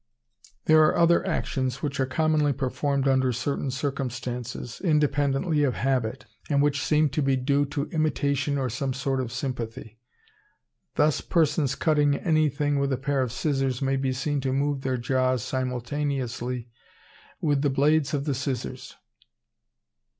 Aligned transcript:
There 0.65 0.81
are 0.81 0.97
other 0.97 1.23
actions 1.27 1.83
which 1.83 1.99
are 1.99 2.07
commonly 2.07 2.53
performed 2.53 3.07
under 3.07 3.31
certain 3.31 3.69
circumstances, 3.69 4.81
independently 4.83 5.61
of 5.63 5.75
habit, 5.75 6.25
and 6.49 6.59
which 6.59 6.81
seem 6.81 7.09
to 7.09 7.21
be 7.21 7.35
due 7.35 7.65
to 7.67 7.85
imitation 7.91 8.57
or 8.57 8.67
some 8.67 8.93
sort 8.95 9.21
of 9.21 9.31
sympathy. 9.31 9.99
Thus 10.95 11.21
persons 11.21 11.75
cutting 11.75 12.15
anything 12.15 12.79
with 12.79 12.91
a 12.91 12.97
pair 12.97 13.21
of 13.21 13.31
scissors 13.31 13.79
may 13.79 13.95
be 13.95 14.11
seen 14.11 14.41
to 14.41 14.51
move 14.51 14.81
their 14.81 14.97
jaws 14.97 15.43
simultaneously 15.43 16.67
with 17.39 17.61
the 17.61 17.69
blades 17.69 18.15
of 18.15 18.25
the 18.25 18.33
scissors. 18.33 18.95